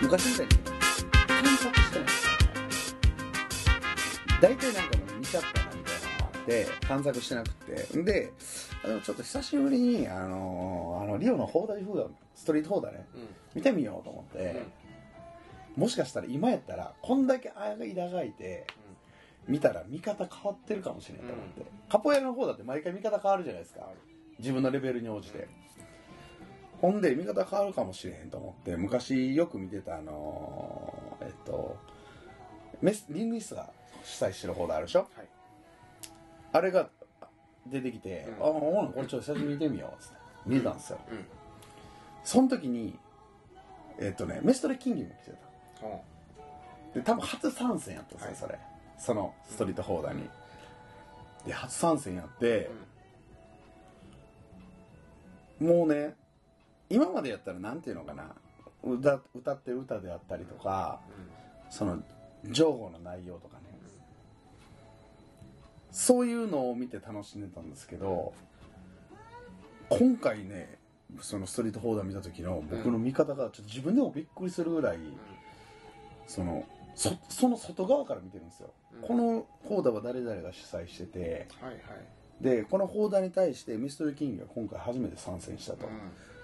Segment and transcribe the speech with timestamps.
[0.00, 0.52] 昔みたいに
[1.26, 2.08] 探索してない
[4.40, 8.02] 大体なんかもう見ちゃったなみたいなのがあって探索してなくて。
[8.02, 8.32] で
[8.84, 13.08] あのちょっと久しぶりにあのあのリオの放題フードストリートフードね。
[13.12, 13.28] うん。
[13.56, 14.62] 見てみようと思って、
[15.74, 18.68] もしかしたら今やったらこんだけ間がいて
[19.48, 23.88] 見たら見方変わってるかもしれないと思って、カポエラの方だって毎回見方変わるじゃないですか。
[24.38, 25.48] 自分のレベルに応じて、
[26.80, 31.76] ほんで見方変わるかもしれへんと思って昔よく見てたあのーえっと
[32.80, 33.70] メスリングイストが
[34.04, 35.00] 主催してる方であるでしょ？
[35.00, 35.28] はい。
[36.52, 36.88] あれが
[37.66, 38.46] 出てきて「うん。
[38.46, 41.24] あほなこれちょっと久しぶりに見てみよう」っつって見てたんですよ、うん。
[42.24, 42.96] その時に
[43.98, 45.38] えっとねメストレキングも来てた。
[45.80, 46.04] ほ
[46.94, 48.58] で多分初参戦やったんですよ、それ。
[48.96, 50.28] そのストリートホーダーに
[51.44, 52.70] で初参戦やって
[55.60, 56.14] う、もうね
[56.90, 58.34] 今までやったらなんていうのかな。
[58.84, 61.00] 歌歌ってる歌であったりとか
[61.68, 61.98] その
[62.44, 63.64] 情報の内容とかね。
[65.90, 68.32] そういうのを見て楽しんでたんですけど
[69.88, 70.78] 今回ね
[71.20, 74.98] そのストリートホーダー見た時の僕の見方がちょっと自分でもびっくりするぐらい、
[76.26, 79.08] そのそその外側から見てるんですよ、うん。
[79.08, 81.80] このホーダーは誰々が主催しててはいはい。
[82.40, 85.92] でこのホーダーに対してミストル・キングが今回初めて参戦したと、うん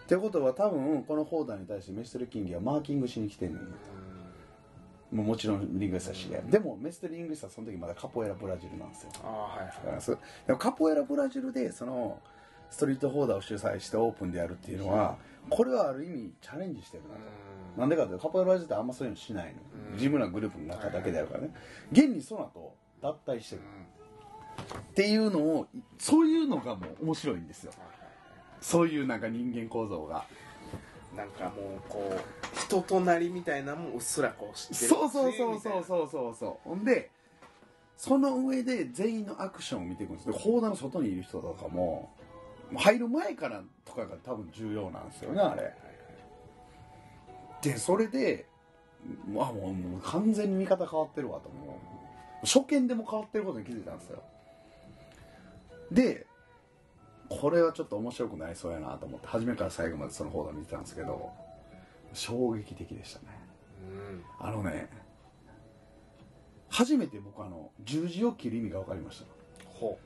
[0.05, 9.11] ってことは多分このホーダーに対してミストル・キングはマーキングしに来てんねんもうもちろんリングイスタしで、でもミストル・リングイスタはその時まだカポエラブラジルなんですよ。
[9.23, 10.47] ああはいはい。
[10.47, 12.19] でもカポエラブラジルでその
[12.69, 15.17] ストリートホーダーを主催してオープンでやるっていうのは
[15.49, 17.21] これはある意味チャレンジしてるなと、
[17.77, 19.53] うなんでかっていうとカポエラブラジルってあんまそういうのしないの、
[19.91, 19.95] うん。
[19.95, 21.51] 自分らグループの中だけでやるからね、
[21.93, 23.63] 現にその後脱退してる。
[24.91, 25.67] っていうのを
[25.99, 27.73] そういうのがもう面白いんですよ
[28.65, 30.25] そういうなんか人間構造が。
[31.15, 31.55] なんかもう
[31.89, 36.69] こう人となりみたいなのもうっすらこう知ってるそうそうそうそううそうそうそう。
[36.69, 37.11] ほんで
[37.97, 40.27] その上で全員のアクションを見ていくんです。
[40.27, 42.11] で砲弾の外にいる人とかも
[42.75, 45.73] 入る前からとかが多分重要なんですよねあれ。
[47.63, 48.47] でそれで
[49.29, 51.81] あもうもう完全に見方変わってるわと思
[52.43, 52.47] う。
[52.47, 54.21] 初見でも変わってることに気づいたんですよ。
[55.93, 56.27] で
[57.29, 61.31] これはちょっと面白くなりそうやなと思って初めから最後までその方弾見てたんですけど
[62.13, 63.27] 衝撃的でしたね。
[63.83, 64.25] うん。
[64.39, 64.89] あのね
[66.69, 69.27] 初めて僕あの十字を切る意味が分かりました。
[69.69, 69.99] ほ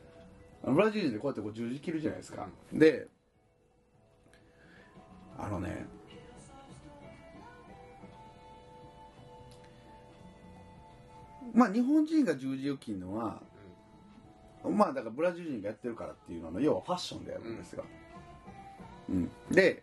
[0.64, 3.06] あのブラジル人でこうやってこう十字切るじゃないですか、で
[5.38, 5.86] あのね
[11.54, 13.40] まあ日本人が十字を切るのは、
[14.64, 17.84] まあだからブラジル人がやってるからっていうのの要はファッションでやるんですよ、
[19.08, 19.30] うん。
[19.50, 19.82] で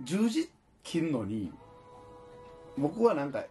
[0.00, 0.50] 十字
[0.82, 1.52] 切るのに
[2.76, 3.44] 僕はなんか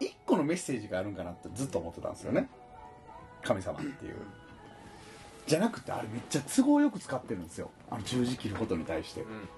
[0.00, 2.48] 一個のメッセージがあるんかなってずっと思ってたんですよね。
[3.42, 4.16] 神様っていう。
[5.46, 7.70] じゃなくてあれめっちゃ都合よく使ってるんですよ。
[7.90, 9.20] あの十字切ることに対して。
[9.22, 9.48] ううん。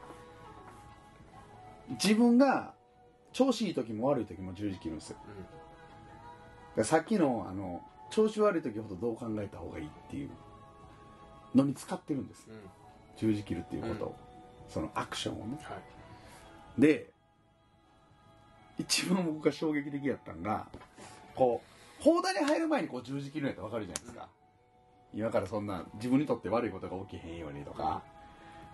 [1.94, 2.74] 自分が
[3.32, 5.16] 調子いい時も悪い時も十字切るんですよ。
[5.16, 5.30] だか
[6.76, 10.30] らさっきのあの調子悪い時ほどどう考えた方がいいっていう
[11.54, 12.46] のに使ってるんです。
[12.48, 12.54] うん。
[12.54, 12.60] うん
[13.16, 14.04] 十字切るっていうこと。
[14.04, 14.16] を、
[14.68, 15.58] そのアクションをね。
[15.62, 15.74] は
[16.78, 16.80] い。
[16.80, 17.10] で
[18.78, 20.66] 一番僕が衝撃的やったんが
[21.34, 21.62] こ
[21.98, 24.28] う砲台に入る前にこう十字切るんやったら分かるじゃないですか、
[25.14, 28.02] 今からそんな自分にとって悪いことが起きへんようにとか、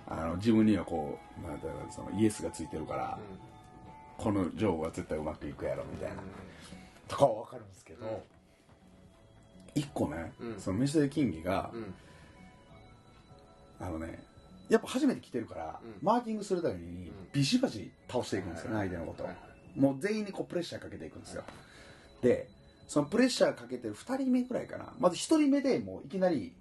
[0.08, 3.16] あの自分にはこうなんだろうそのイエスがついてるから、
[4.18, 6.16] このジョーは絶対うまくいくやろみたいな、
[7.06, 8.12] とかは分かるんですけど、うん
[9.74, 10.60] 一個ね、うん。
[10.60, 11.94] そのメステル・キンギがう、ん。
[13.80, 14.22] あのね
[14.68, 15.94] やっぱ初めて来てるから、うん。
[16.02, 17.12] マーキングするためにん。
[17.32, 19.28] ビシバシ倒していくんですよね、相手のこと
[19.76, 21.42] もう全員にこうプレッシャーかけていくんですよ。
[22.20, 22.48] で
[22.86, 24.92] そのプレッシャーかけてる2人目くらいかな。
[24.98, 26.54] まず1人目でもういきなり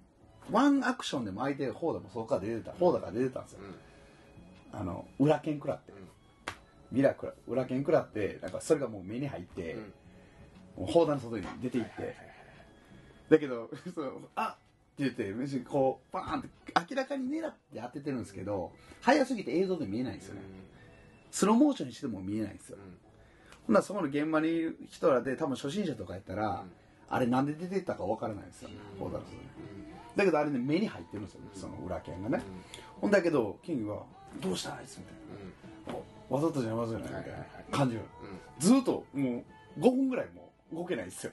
[0.50, 3.60] ワンアクションでも相手がホーダもそこから出てたホーダから出てたんですよ。
[4.72, 4.80] うん。
[4.80, 5.92] あの裏剣食らって。
[5.92, 5.98] うん。
[6.90, 9.80] ミラクラ裏剣食らってなんかそれがもう目に入って、うん。
[10.84, 12.16] もう砲弾の外に出ていって
[13.32, 16.48] だけど そうあって言って別にこうバーンって
[16.90, 20.42] 明らかに狙って当ててるんですけど速すぎて映像で見えないんですよね。
[21.30, 22.78] スローモーションにしても見えないんですよ。
[23.66, 26.62] ほんならそこの現場にいる人らで多分初心者とかやったら、
[27.08, 28.98] あれなんで出てったか分からないんですよね、うん。
[28.98, 29.38] 砲弾の外に
[30.14, 31.48] だけどあれね目に入ってるんですよね。
[31.54, 32.42] その裏剣がね、
[33.00, 34.04] ほんだけどキングは
[34.42, 36.00] 「どうしたあいつ」みたいな。
[36.28, 37.40] お「わざとじゃわざとじゃない」みたい。
[37.40, 38.02] な感じが
[38.58, 39.44] ずっとも
[39.78, 41.32] う5分ぐらいもう動けないですよ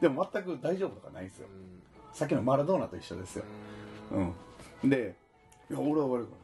[0.00, 1.48] でも全く大丈夫とかないんですよ。
[2.12, 3.44] さっきのマラドーナと一緒ですよ。
[4.82, 4.90] うん。
[4.90, 5.14] で
[5.70, 6.26] 「いや俺は悪い。
[6.26, 6.36] から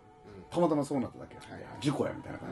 [0.51, 1.37] たまたまそうなっただけ
[1.81, 2.49] 事故や」みたいな感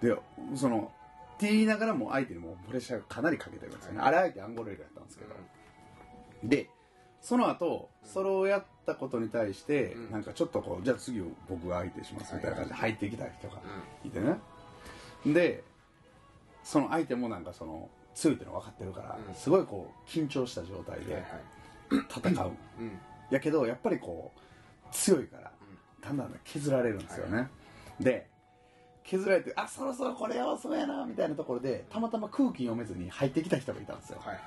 [0.00, 0.20] じで、で
[0.54, 0.92] その
[1.34, 5.34] って言いながらも相手にもプレッシャーがかなりかけてるんですよね、あれ相手アンゴレールやったんですけど、
[6.44, 6.68] で
[7.22, 10.10] その後それをやったことに対して、うん。
[10.10, 13.62] なんかちょっとこうじゃあ次僕が相手しますみたいな感じで入ってきた人が
[14.04, 14.38] ういてね。
[15.26, 15.64] で
[16.62, 17.88] その相手もなんかその
[18.20, 19.34] 強いっての分かってるから、うん。
[19.34, 21.24] すごいこう緊張した状態で
[21.90, 22.98] 戦う、うん。
[23.30, 24.38] やけどやっぱりこう
[24.92, 25.50] 強いから
[26.02, 27.48] だんだん削られるんですよね、
[27.98, 28.28] で
[29.04, 34.42] 削られてあそろそろこれ要そうやなみたいなところでたまたま空気読めずに入ってきた人がいたんですよ、はいはい。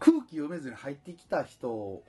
[0.00, 2.02] 空気読めずに入ってきた人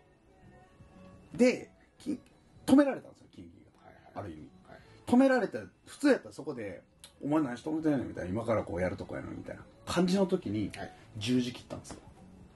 [1.34, 1.70] で
[2.00, 2.20] き
[2.66, 3.54] 止められたんですよ金銀
[3.84, 4.50] はいがある意味。
[4.68, 4.80] はい。
[5.08, 6.82] 止められた普通やったらそこで
[7.24, 8.30] 「お前何しとめてんねん」みたいな。
[8.30, 10.92] 今からこうやるとこやのにみたいな感じの時にはい。
[11.18, 12.00] 十字切ったんですよ。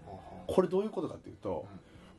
[0.07, 1.67] はこれどういうことかっていうと、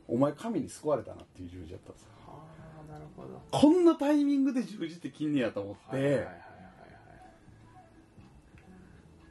[0.06, 2.10] お前神に救われたなっていう十字やったんですよ。
[2.28, 3.40] あなるほど。
[3.50, 6.48] こんなタイミングで十字って切んねやと思って、はいはいはいはい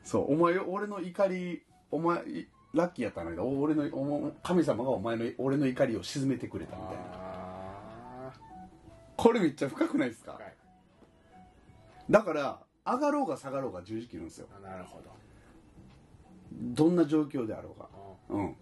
[0.03, 7.01] そうお前俺の怒りお前いラッキーやったんだけど俺のお神様がお前の俺の怒りを鎮めてくれたみたいな。
[7.03, 8.33] あ。
[9.17, 10.53] これめっちゃ深くないですか、ーはい。
[12.09, 14.47] だから上がろうが下がろうが十字切るんですよ。
[14.55, 15.09] あなるほど
[16.59, 17.87] どんな状況であろうが
[18.29, 18.55] うん。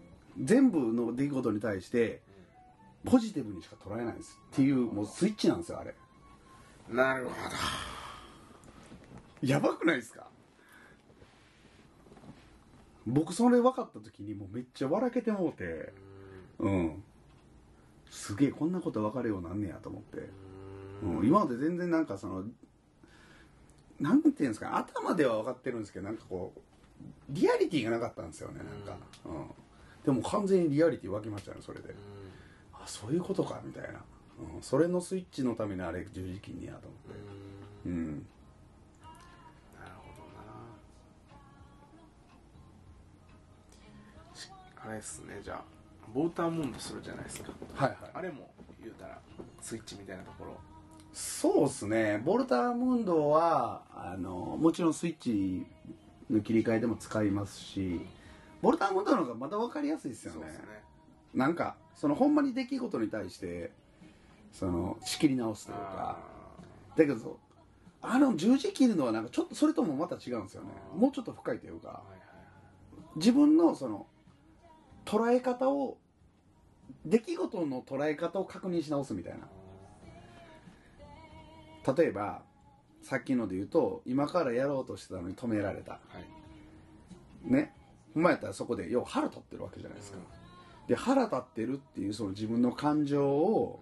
[0.44, 2.20] 全部の出来事に対して
[3.04, 5.94] ポジティブにしか捉えないんですっていうもうスイッチなんですよあれ。
[6.90, 7.30] なるほ
[9.42, 10.26] やばくないですか？
[13.06, 15.92] 僕それ分かった時にもうめっちゃ笑けてもうて
[16.58, 17.02] どうん。
[18.10, 20.28] すげえこんなこと分かるようになんねやと思って、
[21.02, 21.18] うん。
[21.18, 22.44] うん、今まで全然なんかその
[24.00, 26.60] なんていうんですか頭では分かってるんですけどなんかこう
[27.28, 29.46] リアリティがなかったんですよねなんか、うん。
[30.04, 31.94] でも完全にリアリティ湧きましたねそれで、
[32.72, 34.00] あそういうことかみたいな、
[34.56, 37.20] うん、それのスイッチのためにあれ十字金にやと思って。
[37.86, 37.92] うん。
[37.92, 38.06] うん。
[38.06, 40.22] なるほど
[44.32, 44.34] な。
[44.34, 44.50] し
[44.84, 45.62] あれですねじゃあ
[46.14, 47.50] ボータームーンドするじゃないですか。
[47.74, 47.98] はいはい。
[48.14, 48.50] あれも
[48.80, 49.18] 言うたら
[49.60, 50.56] スイッチみたいなところ。
[51.12, 52.22] そうっすね。
[52.24, 55.66] ボルタームンドはあのもちろんスイッチ
[56.30, 58.00] の切り替えでも使いますし
[58.62, 60.46] ボルタームンドの方がまだ分かりやすいですよね。
[60.46, 60.58] ね。
[61.34, 63.70] なんかそのほんまに出来事に対して
[64.52, 66.18] その仕切り直すというあか
[66.96, 67.38] だけど
[68.00, 70.68] あの十字切るのはなんかちょっとそれともまた違うんですよね。
[70.96, 72.02] もうちょっと深いというか。
[73.16, 74.06] 自分のその
[75.04, 75.96] 捉え方を
[77.04, 79.48] 出来事の捉え方を確認し直すみたいな。
[81.94, 82.42] 例えば
[83.06, 85.92] さっきので言うと今からやろうとしてたのに止められた。
[85.92, 86.00] は
[87.48, 87.52] い。
[87.52, 87.72] ね。
[88.14, 90.18] ほんまやったらそこで要は腹立ってるわけじゃないですか、
[90.88, 93.80] で腹立ってるっていうその自分の感情を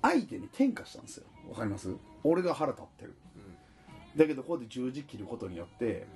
[0.00, 1.26] 相手に転嫁したんですよ。
[1.50, 1.94] わかります？
[2.24, 3.14] 俺が腹立ってる。
[3.36, 4.18] うん。
[4.18, 6.06] だけどここで十字切ることによって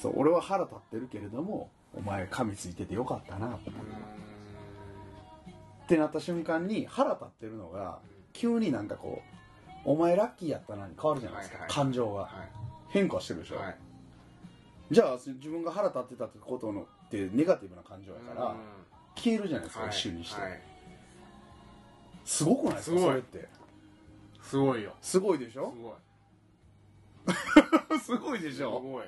[0.00, 3.48] そう俺は腹立ってるけれどもお前噛ついててよかったな。
[3.48, 3.58] っ
[5.88, 7.98] てなった瞬間に腹立ってるのが
[8.32, 9.34] 急になんかこう
[9.84, 11.74] お前ラッキーやったなに変わるじゃないですか、はいはい。
[11.74, 12.20] 感情が。
[12.22, 12.28] は
[12.88, 13.76] 変化してるでしょ、いはい。
[14.90, 18.56] じゃあ自分が腹立ってたってことのってネガティブな感情やから、うん。
[19.16, 19.90] 消えるじゃないですか、はい。
[19.90, 20.60] 一瞬にして、はい。
[22.24, 23.48] すごくないですかそれって。
[24.42, 24.92] すごいよ。
[25.00, 25.94] すごいでしすょごい。
[28.00, 28.80] すごいでしょ？
[28.80, 29.04] すごい。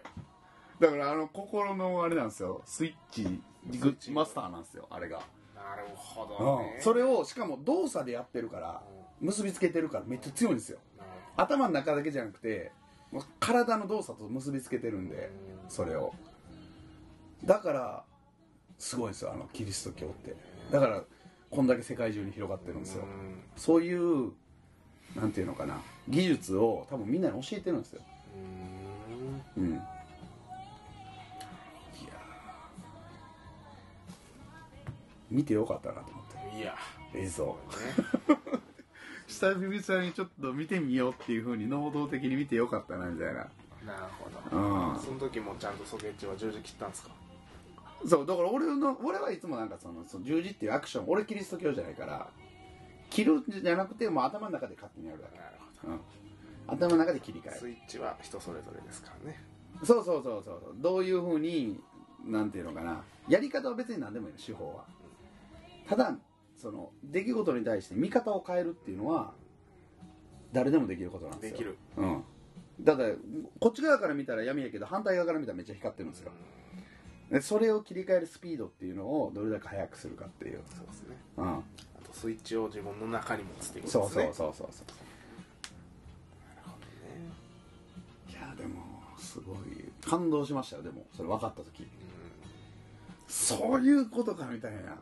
[0.81, 2.63] だからあの心のあれなんですよ。
[2.65, 4.11] スイッチスイッチ。
[4.11, 5.23] マスターなんですよあれが、
[5.55, 6.75] なるほどね。
[6.77, 8.83] うん、それをしかも動作でやってるから
[9.21, 10.79] 結びつけてるからめっちゃ強いんですよ。
[11.37, 12.73] 頭の中だけじゃなくて
[13.13, 15.31] もう体の動作と結びつけてるんで
[15.69, 16.13] それを。
[17.45, 18.05] だから
[18.79, 20.37] すごいですよあのキリスト教って。
[20.71, 21.03] だから
[21.51, 23.05] こんだけ世界中に広がってるんですよ。
[23.05, 23.43] うん。
[23.57, 24.33] そういう
[25.15, 28.03] なんていうのかな技術を多分みんなに教えてるんですよ。
[29.57, 29.63] うん。
[29.63, 29.73] うん。
[29.73, 34.91] いやー。
[35.31, 36.59] 見てよかったなと思って。
[36.59, 36.75] いや。
[37.15, 37.47] 映像。
[37.47, 37.57] ね
[39.27, 43.35] 久々にちょっと見てみようっていうふうに能動的に見てよかったなみたいな。
[43.35, 43.51] なる
[44.19, 44.57] ほど。
[44.57, 45.01] うん。
[45.01, 47.11] その時もちゃんとソケッチは十字切ったんですか？
[48.07, 52.29] そうだから俺の俺はいつもなんかそのその十字っていうアクション俺キリスト教じゃないから
[53.11, 55.51] 切るんじゃなくてもう頭の中で勝手にやるだけ、なる
[55.83, 56.01] ほうん、
[56.69, 57.55] 頭の中で切り替える。
[57.55, 59.41] どスイッチは人それぞれですからね。
[59.83, 61.81] そうそうそうそうどういうふうに
[62.25, 64.85] なんていうのかなやり方は別に何でもいいの手法は
[65.89, 66.17] ただ
[66.57, 69.35] その出来事に対して見方を変えるっていうのは
[70.53, 71.53] 誰でもできることなんですよ。
[71.53, 71.79] できる。
[71.97, 72.25] うん。
[72.81, 73.11] だから
[73.61, 76.33] こっち側から見たら闇やけど反対側から見たらめっちゃ光ってるんですよ。
[77.31, 81.17] でそれを切り替えるスピードっていうのをどれだけ速くするかっていう、そうですね。
[81.37, 81.63] うん、あ
[82.05, 84.25] とスイッチを自分の中に持つっていうこそうとですね。
[84.27, 84.87] そうそうそうそう。
[86.49, 87.31] なるほどね。
[88.31, 88.55] いや
[89.19, 89.57] すごい。
[90.09, 91.05] 感動しましたよでも。
[91.17, 91.87] それ分かった時。
[93.27, 94.97] そういうことかみたいな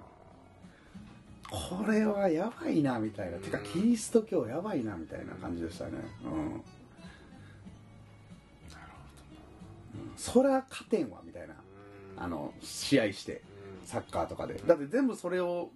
[1.54, 5.92] これはやばいなみたいな、てかキリスト教やばいなみたいな感じでしたね。
[6.24, 6.62] うん。
[10.16, 11.54] そら勝てんわみたいな。
[12.16, 13.42] あの試合して
[13.84, 14.54] サッカーとかで。
[14.54, 15.70] だって全部それを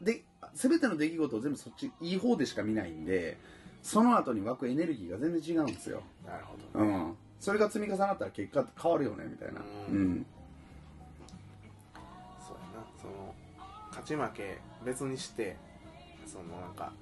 [0.00, 0.22] で
[0.54, 3.38] 全ての出来事を全部そっちいい方でしか見ないんで
[3.82, 6.02] その後に湧くエネルギーが全然違うんですよ。
[6.26, 6.84] なるほど。
[6.84, 7.16] うん。
[7.40, 9.60] それが積み重なったら結果変わるよねみたいな。
[9.60, 10.26] ううん
[13.92, 15.56] 勝ち負け別にして
[16.26, 16.92] そのなんか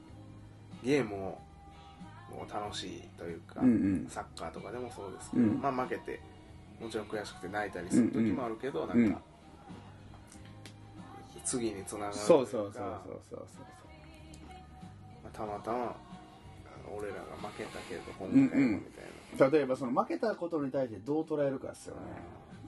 [0.82, 1.38] ゲームを
[2.52, 3.73] 楽しいというか、うんう
[4.04, 4.06] ん。
[4.09, 5.61] サッカーとかでもそうですけど、うん。
[5.61, 6.20] まあ負けて
[6.80, 9.02] もちろん悔しくて泣いたりする時もあるけど、うん。
[9.04, 9.20] なんか、
[11.44, 13.40] 次につながるといそうそうそうそうかそうそう。
[15.23, 15.97] まあたまたま
[16.97, 19.00] 俺らが負けたけど今回もみた
[19.47, 22.00] いな、例えばその負けたことに対してどう捉えるかですよね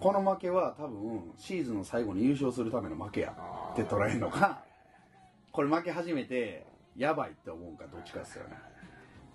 [0.03, 4.65] この負けは多分シーズンの最後に優勝するための負けやあって捉えるのか。
[5.53, 6.67] これ負け始めて
[6.97, 8.57] やばいって思うかどっちかですよね。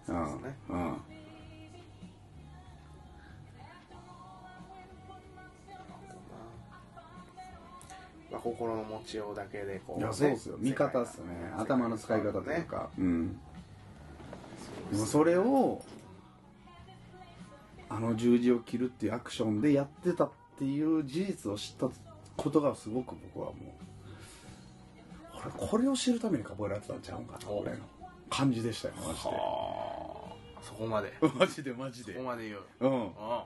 [0.05, 0.57] そうですね。
[0.67, 0.77] うん。
[0.77, 0.91] うん。
[8.29, 10.57] まあ、心の持ちようだけでこう、いやそうですよ。
[10.59, 11.25] 見方っすね。
[11.57, 13.39] 頭の使い方というか、うん。
[14.91, 15.81] でもそれを
[17.89, 21.89] あの十字を切るっていうアクションでやってたっていう事実を知った
[22.35, 23.77] ことがすごく僕はもう
[25.31, 27.83] これこれを知るためにカポエラやってたんちゃうんかなぐらいの
[28.27, 29.29] 感じでしたよマジで。
[29.29, 30.63] はあ。
[30.63, 31.13] そこまで。
[31.37, 32.61] マジでマジそでこまで言う。
[32.79, 33.05] うん。
[33.05, 33.45] あ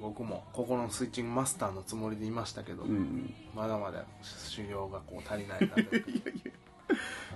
[0.00, 3.34] 僕もここのスイッチングマスターのつもりでいましたけど、うんうん。
[3.54, 5.82] まだまだ修行がこう足りないなと。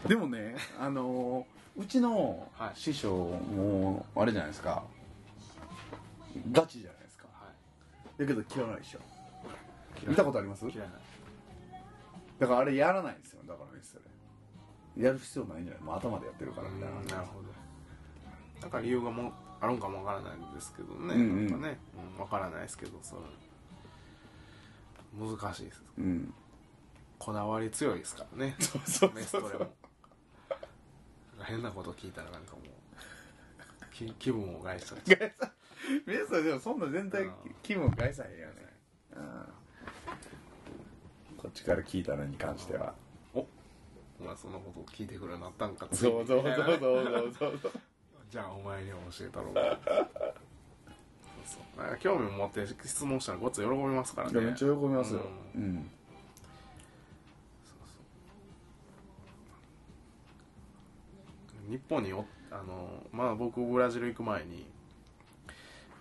[0.09, 2.73] でもねあのーうちのはい。
[2.77, 4.85] 師匠もあれじゃないですか。
[6.53, 7.27] ガチじゃないですか。
[7.33, 7.51] は
[8.19, 8.99] だけど嫌わないでしょ。
[10.05, 10.09] い。
[10.09, 10.65] 見たことあります？
[12.39, 13.43] だからあれやらないんですよ。
[13.47, 15.83] だからねそれやる必要ないんじゃない？
[15.83, 17.01] もう頭でやってるからみたいな。
[17.01, 17.49] うんなるほど
[18.65, 21.47] なんか理由がもうあるんかもわからないんですけどね、うんうん。
[21.49, 21.79] なんかね、
[22.17, 23.23] うん、わからないですけどそれ
[25.21, 25.83] 難しいです。
[25.99, 26.35] うん。
[27.19, 28.57] こだわり強いですからね。
[28.59, 29.75] そうそうメストレも
[31.43, 35.35] 変なこと聞いたらなんかもうき 気分を害したりして
[36.07, 37.35] メスはでもそんな全体うん。
[37.63, 38.55] 気分害さへんよね。
[39.17, 39.47] うん。
[41.37, 42.95] こっちから聞いたのに関しては。
[43.35, 43.47] お。
[44.21, 47.73] お前そんなことを聞いてくるようになったんかそうそうそうそうそうそう
[48.31, 49.55] じゃあお前には教えたろう。
[49.55, 49.61] そ
[51.61, 51.99] うそう。
[51.99, 54.33] 興味を持って質問したらごっつ喜びますからね。
[54.33, 55.21] いやめっちゃ喜びますよ。
[55.55, 55.91] ううん
[61.69, 64.67] 日本におあのまあ僕ブラジル行く前に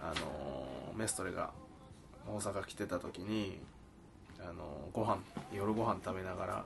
[0.02, 1.52] あのメストレが
[2.28, 3.60] 大阪来てた時に
[4.40, 5.18] あのご飯
[5.54, 6.66] 夜ご飯食べながら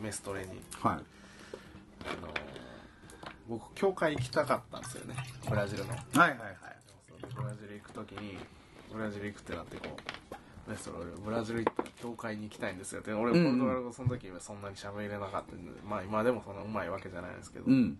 [0.00, 0.98] メストレにはい。
[2.06, 2.28] あの
[3.48, 5.14] 僕教会行きたかったんですよね。
[5.48, 5.90] ブラジルの。
[5.92, 6.38] はいはいはい。
[7.34, 8.38] ブラジル行く時に
[8.92, 9.96] ブラジル行くってなってこ
[10.66, 13.12] うメストレ俺ブラジル行ったら教会に行きたいんですよって。
[13.12, 17.98] 俺ポルトガル語その時はそんなに喋れなかったんでまあ今でもそんなうまいわけじゃないんですけど、うん。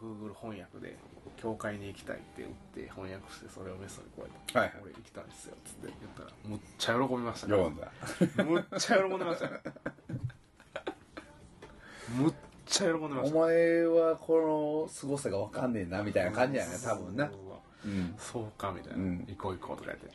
[0.00, 0.96] Google 翻訳で
[1.36, 4.76] 「教会に行きたい」って言って翻訳してそれをメストレこうやってはいはい。
[4.84, 7.56] 俺行きたいんですよ」っつって言ったらむっちゃ喜びましたね。
[8.44, 9.60] むっちゃ喜んでましたね。
[12.16, 12.34] むっ
[12.66, 13.38] ちゃ喜んでまおした。
[13.38, 17.26] 前はこの凄さが分かんねえなみたいな感じやね多分な。
[17.26, 17.34] そう。
[17.34, 18.14] そううん。
[18.18, 19.24] そうかみたいな、うん。
[19.28, 20.10] 行こう行こうとか言って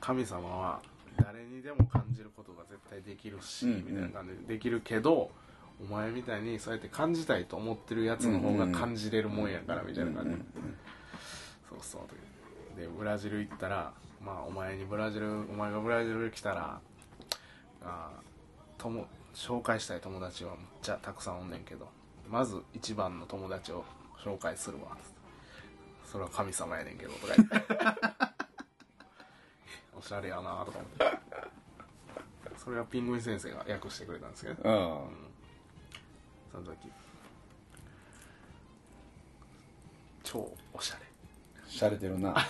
[0.00, 0.80] 神様は
[1.22, 3.72] 誰にでも感じることが絶対できるし、うん。
[3.72, 4.46] うんみたいな感じ。
[4.46, 5.30] でできるけど
[5.80, 10.30] お前みたいにそうやって感じたいと思ってるやつの方が感じれるもんやからみたいな感じ。
[10.30, 10.36] で、
[11.68, 12.14] そうそうとか
[12.76, 13.92] 言ってでブラジル行ったら
[14.24, 16.80] まあお前にブラジルお前がブラジル来たら
[17.82, 18.10] あ
[18.78, 21.86] とも紹介したい友達はめっちゃたくさんおんねんけど
[22.28, 23.84] まず一番の友達を
[24.18, 24.96] 紹介するわ。
[26.04, 27.66] それは神様やねんけどとか言って。
[29.96, 31.18] おしゃれやなとか思って。
[32.56, 34.64] それはピングイン先生が訳してくれたんですけど、うん。
[36.50, 36.90] その時。
[40.24, 41.02] 超おしゃれ。
[41.68, 42.34] しゃれてるな。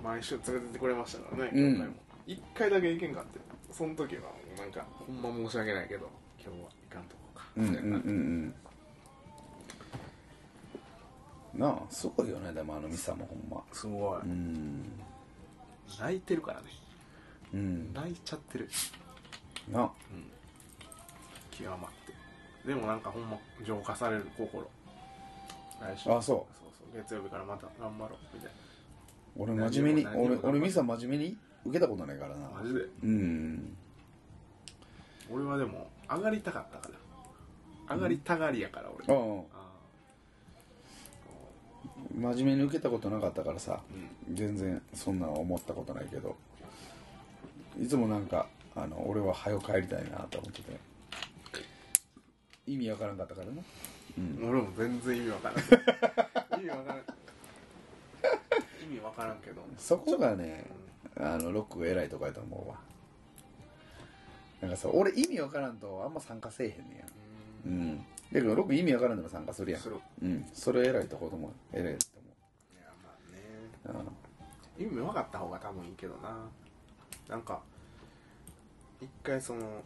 [0.00, 1.74] 毎週連れてってくれましたからね、うん。
[1.74, 3.38] 今回も一回だけ行けんかって
[3.72, 4.22] その時は
[4.58, 6.08] なんかほんま申し訳ないけど
[6.42, 8.54] 今日は行かんとこうかうんうんみたいなうんうん
[11.56, 13.62] なあすごいよねでもあのミサもほんま。
[13.72, 14.84] すごい、うん。
[15.98, 16.66] 泣いてるからね。
[17.54, 17.94] うん。
[17.94, 18.68] 泣いちゃってる。
[19.72, 19.90] なあ。
[21.50, 21.78] 極まっ
[22.62, 22.68] て。
[22.68, 24.68] でもなんかほんま浄化される心。
[25.80, 26.10] 来週。
[26.10, 26.20] あそう。
[26.20, 26.46] そう
[26.78, 27.02] そう。
[27.02, 28.18] 月曜日からまた頑張ろう。
[28.34, 28.50] みたい
[29.38, 31.36] 俺真面目に俺俺ミサ真面目に？
[31.68, 32.40] 受けたことないからな。
[32.42, 32.80] なマジで？
[33.02, 33.76] うん。
[35.30, 36.88] 俺はでも上がりたかったか
[37.88, 39.66] ら上がりたがりやから俺、あああ。
[42.14, 43.80] 真面目に受けたことなかったからさあ
[44.28, 44.34] うん。
[44.36, 46.36] 全然そんな思ったことないけど
[47.80, 50.78] いつもなんかあの俺は早く帰りたいなと思ってて
[52.66, 53.52] 意味わからんかったからな。
[54.18, 54.48] うん。
[54.48, 55.58] 俺も全然意味わからん。
[56.60, 56.98] 意味わからん。
[56.98, 57.02] 意
[58.94, 59.62] 味わからんけど。
[59.78, 60.64] そこがね
[61.18, 62.76] あのロックが偉いとこやと思うわ。
[64.60, 67.06] なんかさ俺意味わからんとあんま参加せえへんねや。
[67.66, 67.82] ううん。
[67.92, 69.80] んだけどロック意味わからんでも参加するやん。
[69.80, 69.96] する。
[70.22, 70.46] うん。
[70.52, 72.08] それ偉いとこと思う偉いとい
[72.80, 73.14] やま
[73.88, 73.98] あね。
[73.98, 76.36] 思う意味分かった方が多分いいけどな。
[77.28, 77.60] なんか
[79.00, 79.82] 一回その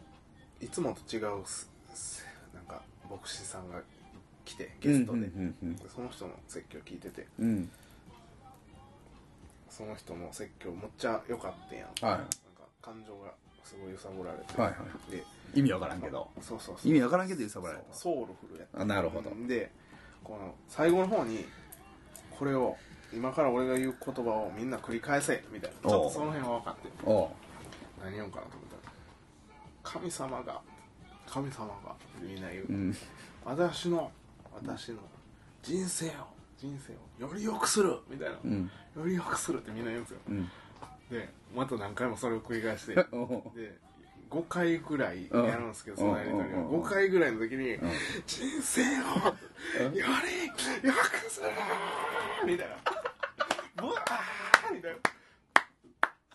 [0.59, 3.81] いつもと違うすすなんか牧師さんが
[4.45, 7.27] 来てゲストで、うんうんうんでその人の説教聞いてて。
[7.39, 7.71] うんうん
[9.71, 12.01] その人の説教むっちゃ良かったやん、はい。
[12.03, 12.27] なんか
[12.81, 13.31] 感情が
[13.63, 14.75] すごい揺さぶられて、はいは
[15.09, 15.11] い。
[15.11, 15.23] で
[15.55, 16.29] 意味わからんけど。
[16.41, 16.91] そうそうそう。
[16.91, 17.93] 意味わからんけど揺さぶられた。
[17.93, 18.81] ソウルフルやった。
[18.81, 19.31] あなるほど。
[19.47, 19.71] で
[20.23, 21.45] この最後の方に
[22.37, 22.75] これを
[23.13, 25.89] 今から俺が言う言葉をみんな繰り返せみたいな。
[25.89, 26.89] ちょっとその辺は分かって
[28.03, 28.93] 何言おうかなと思ったら
[29.83, 30.61] 神様が
[31.27, 32.95] 神様がみんな言う、うん。
[33.45, 34.11] 私の
[34.53, 34.97] 私の
[35.63, 36.09] 人生を
[36.61, 36.93] 人生
[37.25, 38.71] をより良くするみたいな、うん。
[38.95, 40.19] より良くするってみんな言うんですよ。
[40.29, 40.51] うん。
[41.09, 42.93] でまた何回もそれを繰り返して。
[42.93, 43.07] で
[44.29, 46.49] 5回ぐらいやるんですけど、そのやりとりをうん。
[46.49, 47.79] うんうん5回ぐらいの時に、ん。
[48.27, 48.91] 人生をよ
[49.91, 51.47] り良くする
[52.45, 52.75] みたいな。
[53.75, 54.97] ブワーみたいな。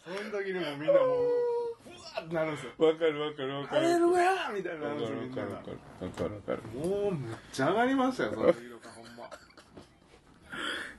[0.05, 0.99] その時にもうみんなも
[2.29, 2.73] うなるんですよ。
[2.79, 5.49] わかるわかるわハレルヤみたいになわかるんですよみんなが。
[5.49, 6.89] るわかるわかるわかるわかる。
[6.91, 8.96] もうめっちゃ上がりましたよその時とか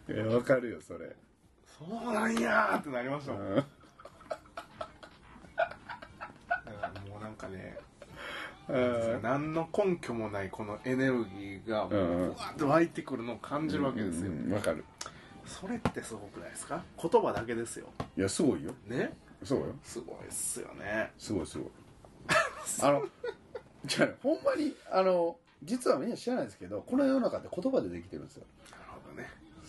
[0.10, 1.16] いやわかるよそれ。
[1.66, 3.42] そうなんやーってなりましたもん。
[3.42, 3.56] うん。
[3.56, 3.68] だか
[6.82, 7.78] らもうなんかね
[8.70, 8.78] う
[9.18, 9.22] ん。
[9.22, 12.18] 何の根拠もないこのエネルギーがもううん。
[12.34, 14.84] ぶわっと湧いてくるのを感じるわけですよ、うんわかる。
[15.46, 16.84] それってすごくないですか？
[17.02, 17.88] 言葉だけですよ。
[18.18, 18.72] いやすごいよ。
[18.86, 19.14] ね？
[19.44, 19.66] そうよ。
[19.84, 21.12] すごいっすよね。
[21.18, 21.68] すごいすごい。
[22.82, 23.08] あの
[23.86, 28.44] じゃあねほんまにあの実はみんな知らないですけどこの世の中って言葉でできてるんですよ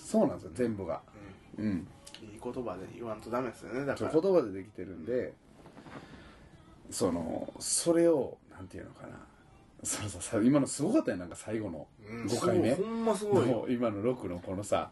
[0.09, 1.03] そうなんですよ全部が。
[1.59, 1.65] うん。
[1.67, 1.89] うん、
[2.23, 4.11] いい言葉で言わんとダメですよねだから。
[4.11, 5.35] 言葉でできてるんで
[6.91, 9.09] そのそれをなんていうのかな。
[9.83, 12.75] そのささ今のすごかったよなんか最後のうん5回目。
[12.75, 13.51] ほんますごい。
[13.51, 14.91] よの今の6のこのさ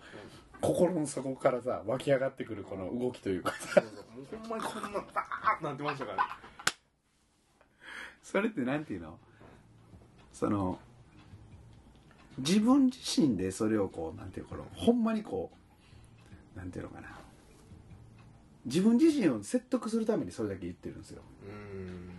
[0.61, 3.81] 心の底からさ湧き上がってくるこの動きというかさ。
[3.81, 3.85] そう
[4.31, 6.27] そうもうほんまにこんなバーってなってましたから。
[8.23, 9.19] それってなんていうの？
[10.33, 10.79] その
[12.39, 15.51] 自分自身でそれをこうなんていうのこのほんまにこ
[16.55, 17.09] うなんていうのかな。
[18.67, 21.23] 自分自身を説得するためにそれだけ言ってるんですよ。
[21.45, 22.11] うん。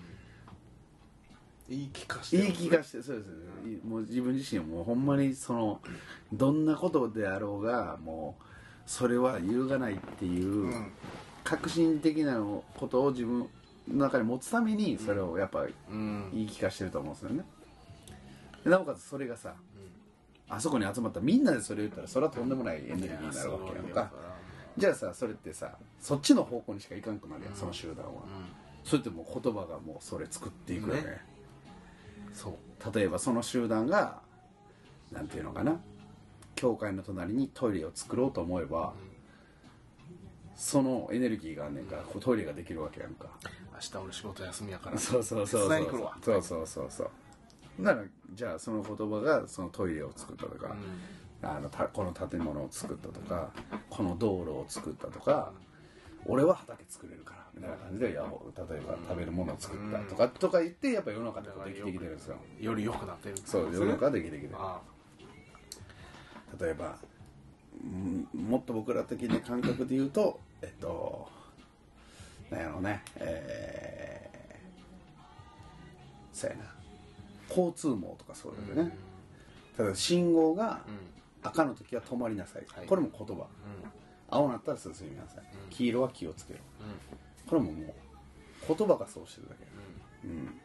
[1.70, 3.28] 言い聞かして言い聞かしてそうです。
[3.84, 5.82] いもう自分自身をもうほんまにその
[6.32, 8.44] どんなことであろうがもう
[8.86, 10.92] それは揺るがないっていううん
[11.44, 12.42] 革新的な
[12.78, 13.50] ことを自分の
[13.90, 16.30] 中に持つためにそれをやっぱうん。
[16.34, 17.44] 言い聞かしてると思うんですよね。
[18.64, 19.54] でなおかつそれがさ
[20.50, 24.12] あそこに集まったみんなでそれ言ったらそれはとんでもないエネルギーになるわけやんか。
[24.78, 28.22] じゃあさそれってさそっちの方向にしかいかんくなるやんその集団は。
[28.84, 31.02] それってもう言葉がもうそれ作っていくよね。
[31.02, 31.22] ね。
[32.34, 32.94] そう。
[32.96, 34.22] 例えばその集団が
[35.12, 35.80] なんていうのかな。
[36.56, 38.94] 教会の隣にトイレを作ろうと思えば、
[40.56, 43.28] そのエネルギーがあんねんからこうトイレができるわけやんか。
[43.76, 44.98] 明日俺仕事休みやから。
[44.98, 46.14] そうそうそうそう。
[46.24, 47.12] そうそうそうそう
[47.80, 50.76] ならじゃあその言葉がそのトイレを作ったとか、
[51.42, 53.52] あのたこの建物を作ったとか
[53.90, 55.54] この道路を作ったとか
[56.26, 62.38] 俺は畑作れるからみたいな感じでいや例えば食べるものを作ったとかとか言ってやっぱ世の中ってできてきてるんですよ。
[62.60, 64.56] より良くなってるそう世の中はできてきてる。
[64.58, 64.82] あ
[66.60, 66.98] 例えば
[67.84, 71.30] うんもっと僕ら的な感覚で言うとえっと
[72.50, 76.77] なんやろうねえー、そうやな
[77.50, 78.98] 交通網とかそうあだよね、
[79.76, 81.18] ただ信号がうん。
[81.44, 82.88] 赤の時は止まりなさい、はい。
[82.88, 83.34] これも言葉。
[83.34, 83.48] うん。
[84.30, 85.70] 青なったら進みなさい、うん。
[85.70, 86.60] 黄色は気をつけろ。
[86.82, 87.50] うん。
[87.50, 87.96] これもも
[88.68, 89.66] う言葉がそうしてるだけ。
[90.28, 90.60] うん。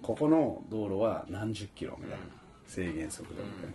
[0.00, 2.24] ここの道路は何十キロみたいな、
[2.66, 3.74] 制限速度みたいな、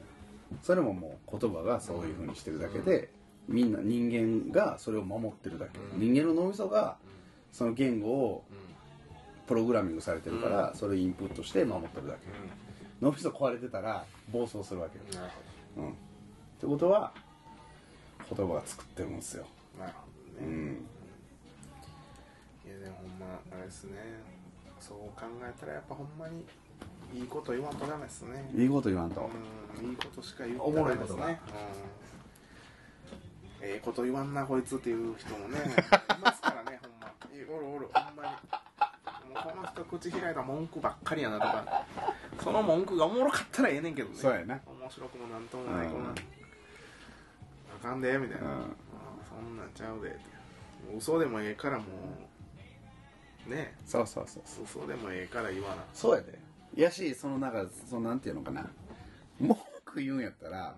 [0.64, 3.12] それももう言葉がそういうふうにしてるだけで、
[3.48, 6.00] みんな人間がそれを守ってるだけ、うん。
[6.14, 6.98] 人間の脳みそが
[7.52, 8.75] その言語をうん
[9.48, 12.22] プログラミングされてるから、それをインプットして守ってるだけ。
[13.02, 15.34] 脳みそ壊れてたら暴走するわけよ、なる
[15.78, 15.94] うん、っ
[16.60, 17.12] てことは
[18.34, 19.46] 言葉が作ってるんですよ、
[19.78, 20.08] なるほ
[20.40, 20.88] どね、うん、
[22.66, 23.98] いやでもほんまあれですね。
[24.80, 26.46] そう考えたらやっぱほんまに
[27.14, 28.50] いいこと言わんとダメですね。
[28.56, 29.30] いいこと言わんと、
[29.82, 31.22] うんいいことしか言おってないですね。
[31.22, 31.28] うん。
[33.68, 37.08] ええこと言わんなこいつっていう人もねいますからねほんま。
[37.36, 38.30] いおるおるほんまに
[39.36, 41.86] この人口開いたら文句ばっかりやなとか
[42.44, 44.16] その文句がおもろかったらええねんけどね。
[44.16, 44.60] そうやな。
[44.66, 46.10] 面白くもなんともないこんな。
[46.10, 46.16] うん
[47.84, 48.54] あかんでみたいな、うん。
[48.54, 48.66] あ
[49.30, 50.20] そんなんちゃうでって。
[50.98, 51.84] 嘘でもええからも
[53.48, 53.76] うね。
[53.86, 54.64] そうそうそうそう。
[54.64, 55.84] 嘘でもええから言わな。
[55.94, 56.40] そうやで。
[56.76, 58.70] やしそのなんかそのなんていうのかな。
[59.40, 60.76] 文句言うんやったら、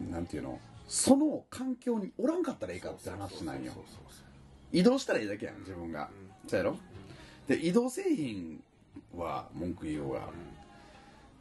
[0.00, 0.58] なんていうの？
[0.88, 3.72] その環境におらんかったらいいかって話なんよ。
[4.72, 6.14] 移動したらいいだけやん自分が、う
[6.46, 6.76] そうやろ？
[7.48, 8.62] で移動製品
[9.16, 10.28] は文句言おうが、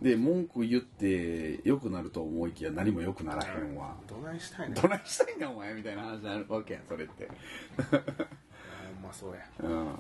[0.02, 4.82] で文句言って良くなると思いきや何も良くならへんわ、どないしたいねん。
[4.82, 7.28] どないしたいんだお前みたいな話になるわけやんそれって。
[7.28, 9.46] ほんまそうや。
[9.62, 9.86] うん。
[9.86, 10.00] ばっか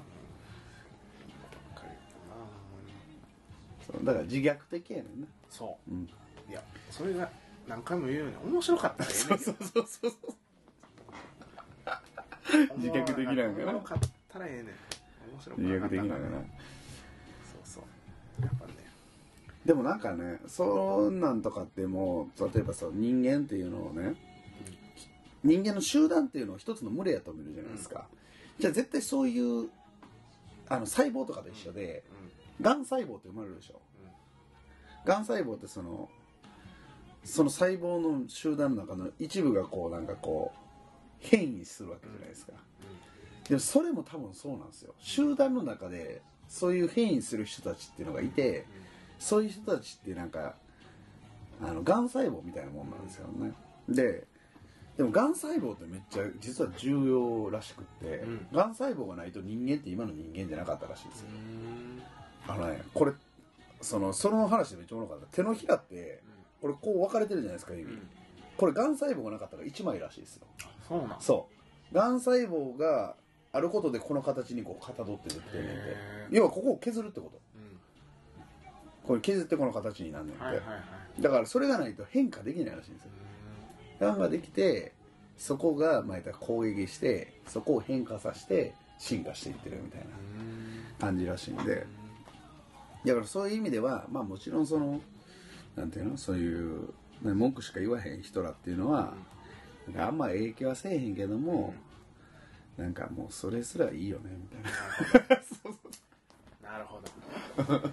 [1.83, 3.97] り言ったなほん。
[3.97, 5.27] そうだから自虐的やねんな。
[5.49, 5.93] そう。
[5.93, 6.03] ん。
[6.03, 6.07] う
[6.49, 7.29] いやそれが
[7.67, 9.37] 何回も言うように面白かったらええねん。
[9.39, 10.11] け どそうそうそう
[12.77, 13.47] 自虐的なんかな。
[13.49, 14.65] おもろかったらええねん
[15.49, 18.43] 面白くなかったかなそうそう。
[18.43, 18.73] やっぱね
[19.65, 24.15] でもなんかねそんなんとかってもう例えばさ人間っていうのをね
[25.43, 28.05] 人間の集団っていうのを一つの群れやと見るじゃないですか、
[28.59, 29.69] じゃあ絶対そういう
[30.69, 32.03] あの細胞とかと一緒で、
[32.61, 33.81] がん細胞って生まれるでしょ、
[35.03, 36.09] がん細胞ってその
[37.23, 40.57] その細胞の集団の中の一部がこうなんかこう
[41.19, 42.53] 変異するわけじゃないですか、
[43.51, 44.93] でもそれも多分そうなんですよ。
[44.97, 48.65] 集団の中でそういう変異する人たちっていうのがいて、
[49.19, 50.55] そういう人たちってなんか
[51.61, 53.51] あのがん細胞みたいなもんなんですよね。
[53.89, 54.23] で
[54.95, 58.47] でもがん細胞ってめっちゃ実は重要らしくって、うん。
[58.53, 61.27] がん細胞がないと人間って今の人間じゃなかったらしいですよ。
[62.47, 62.53] うん。
[62.53, 63.11] あのねこれ
[63.81, 65.35] そのその話でめっちゃおもろかった。
[65.35, 66.23] 手のひらって
[66.61, 68.07] これこう分かれてるじゃないですか指、うん。
[68.55, 70.47] これがん細胞がなかったら1枚らしいですよ。
[70.87, 71.49] そうなんそ
[71.91, 71.93] う。
[71.93, 73.17] がん細胞が
[73.53, 75.95] あることでこの形にこうかたどってるっていうねんて。
[76.31, 77.39] 要はここを削るってこと。
[77.55, 77.77] うん。
[79.07, 80.75] これ削ってこの形になんねんて、はいはいは
[81.19, 81.21] い。
[81.21, 83.11] だからそれがないと変化できないらしいんですよ。
[83.99, 84.19] がん。
[84.19, 84.93] ができて
[85.37, 90.07] そこがまあ攻撃してそこを変化させて進化していってるみたいな
[90.99, 91.85] 感じらしいんで。
[93.03, 95.01] だからそういう意味ではまあもちろんその
[95.75, 96.17] なんていうの？
[96.17, 96.89] そういう
[97.23, 99.13] ね文句しか言わへん人らっていうのは、
[99.97, 101.73] あんま影響はせえへんけども、
[102.81, 104.63] なんかもうそれすらいいよねみたい
[106.63, 106.71] な。
[106.71, 107.89] なるほど。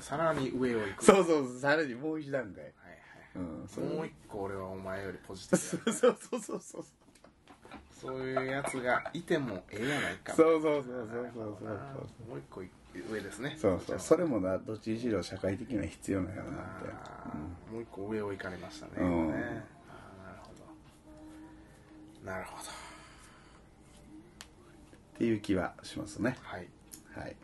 [0.00, 1.04] さらに上を行く。
[1.04, 2.62] そうそうそうさらにもう一段階。
[2.64, 2.72] はい
[3.36, 6.84] うんそはいもう一個俺はお前よりポジティブやそうそうそうそう
[8.00, 8.16] そう。
[8.18, 10.32] いうやつがいてもええやないか。
[10.34, 11.72] そうそうそうそうそうなるほどな
[12.28, 13.56] もう一個上ですね。
[13.60, 16.88] そうそうそれもなどっちにしろ社会的には必要なんやろなって。
[16.92, 19.30] あーもう一個上を行かれましたね,、うん。
[19.30, 19.42] なる
[20.42, 20.52] ほ
[22.24, 22.30] ど。
[22.30, 22.70] なるほど
[25.24, 26.36] っていう気はしますね。
[26.42, 26.68] はい。
[27.16, 27.36] はい、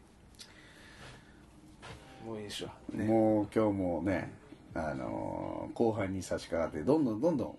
[2.27, 2.69] もういいでしょ。
[2.93, 3.05] ね。
[3.07, 4.33] もう今日もね
[4.75, 7.57] あのー後半に差し掛かってどんどんどんどん、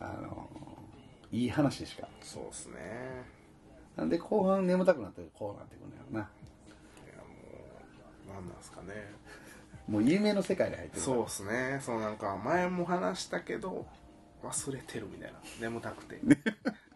[0.00, 2.06] あのーいい話しか。
[2.20, 2.74] そうですね。
[3.96, 6.20] なんで後半眠たくなってこうなってくるんだよな。
[6.20, 6.22] い
[7.08, 7.24] やも
[8.32, 8.92] う何なんですかね。
[9.88, 11.16] もう夢の世界に入ってるから。
[11.16, 11.80] そうですね。
[11.80, 13.86] そうなんか前も話したけど
[14.42, 15.38] 忘れてるみたいな。
[15.58, 16.20] 眠たくて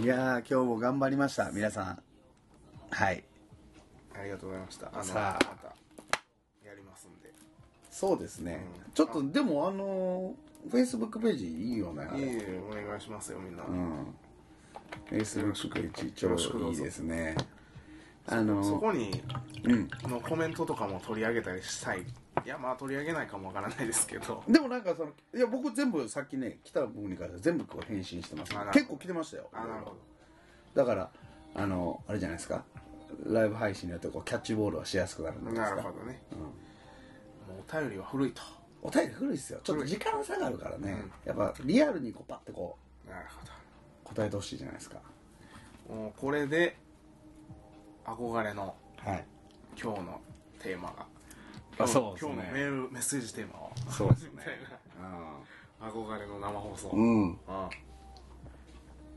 [0.00, 2.02] いやー今日も頑張りました皆さん。
[2.90, 3.22] はい。
[4.18, 4.88] ありがとうございました。
[4.90, 5.44] あのさあ。
[5.44, 5.66] また
[6.66, 7.30] やりますんで。
[7.90, 8.92] そうですね、うん。
[8.92, 10.34] ちょっとでもあの
[10.70, 14.06] フェイスブックページいいよねいいえお願いしますよみんな、うん。
[15.10, 16.30] フェイスブックページ超
[16.70, 17.36] いいですね。
[18.26, 19.22] あのそこに
[19.64, 19.90] うん。
[20.04, 22.06] のコメントとかも取り上げたりしたい
[22.44, 24.42] いやまあ取り上げないかもわからないですけど。
[24.48, 28.52] でもなんかそのいや僕全部さっきね来た分に関しては全部こう返信してます。
[28.52, 28.78] あなるほど。
[28.80, 29.48] 結構来てましたよ。
[29.52, 29.94] あなるほ
[30.74, 31.10] だから
[31.54, 32.64] あのあれじゃないですか。
[33.26, 35.62] ライブ配信によってこうキャッチボールはしやすくなるんですか。
[35.62, 36.46] なるほどね、も
[37.58, 38.42] うお便りは古いと。
[38.80, 39.60] お便り古いですよ。
[39.62, 41.28] ちょっと時間差があるからね、うん。
[41.28, 42.78] やっぱリアルにこうパッてこ
[43.08, 43.44] なるほう
[44.04, 45.00] 答えてほしいじゃないですか。
[45.88, 46.76] どもうこれで
[48.04, 49.24] 憧れのはい。
[49.80, 50.20] 今日の
[50.58, 51.06] テーマが
[51.82, 52.18] あそうね。
[52.20, 53.70] 今日のメールメッセージテーマは。
[53.90, 54.30] そうですね。
[54.36, 54.56] みたい
[55.00, 55.88] な。
[55.90, 56.88] 憧れの生放送。
[56.90, 57.36] うん、うん、うん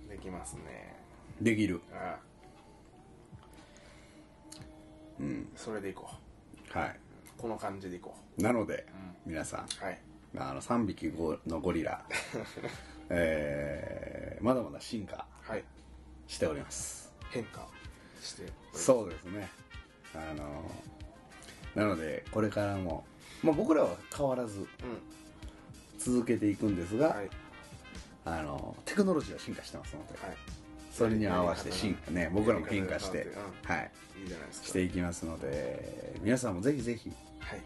[0.10, 0.96] できますね。
[1.42, 1.82] できる。
[1.94, 2.18] あ
[5.20, 5.50] うん。
[5.56, 6.10] それでいこ
[6.70, 6.96] はう
[7.38, 8.86] この感じでいこいなので、
[9.26, 9.60] 皆さん。
[9.62, 10.00] うはい。
[10.38, 12.06] あの3匹ゴのゴリラ。
[13.10, 15.64] えー、まだまだ進化はい。
[16.28, 17.14] しております。
[17.30, 17.68] 変化
[18.22, 19.50] してそうですね。
[20.14, 20.64] あの
[21.76, 23.06] なのでこれからも、
[23.44, 24.68] まあ、僕らは変わらずう
[25.98, 27.18] 続けていくんですが、ん。
[27.18, 27.30] はい。
[28.26, 30.38] あのテクノロジーは進化してますので、はい。
[30.92, 33.28] それに合わせて進化ね僕らも変化して
[33.64, 33.92] はい。
[34.22, 34.68] いいじゃないですか。
[34.68, 37.10] していきますので皆さんもぜひぜひ、
[37.40, 37.60] はい。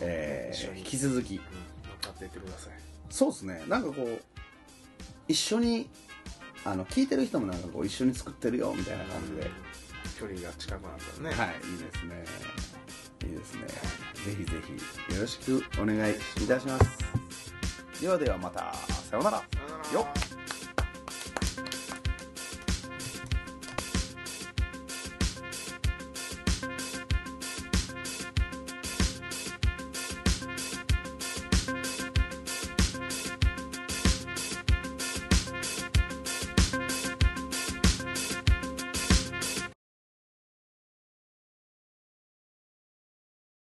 [0.00, 1.36] えー引き続き。
[1.36, 1.40] うん。
[2.02, 2.72] 乗っていってください。
[3.08, 3.62] そうですね。
[3.68, 4.20] なんかこう
[5.26, 5.88] 一緒に
[6.64, 9.50] あの聞いてる人もなんかこう一緒に作ってるよみたいな感じで、
[10.18, 11.36] 距離が近くなったらね。
[11.36, 12.24] はいいいですね
[13.24, 13.62] いいですね。
[13.66, 14.52] ぜひぜ
[15.08, 18.00] ひよろしくお願いいたします。
[18.00, 18.72] ではではまた。
[19.10, 19.38] さようなら。
[19.38, 19.46] さ
[19.92, 20.00] よなら。
[20.00, 20.33] よっ